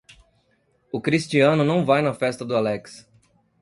[0.91, 3.07] O Cristiano não vai na festa do Alex.